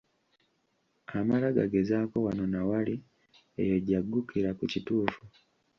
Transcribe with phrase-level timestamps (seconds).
[1.19, 2.95] Amala gagezaako wano na wali,
[3.61, 5.21] eyo gy'aggukira ku kituufu.